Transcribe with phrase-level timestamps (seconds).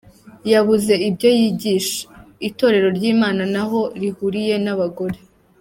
[0.51, 1.99] Yabuze ibyo yigisha,
[2.47, 5.17] itorero ry’ Imana ntaho rihuriye n’ abagore.